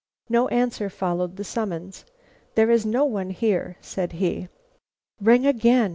No 0.29 0.47
answer 0.47 0.89
followed 0.89 1.35
the 1.35 1.43
summons. 1.43 2.05
"There 2.55 2.71
is 2.71 2.87
no 2.87 3.05
one 3.05 3.29
here," 3.29 3.77
said 3.81 4.13
he. 4.13 4.47
"Ring 5.21 5.45
again!" 5.45 5.89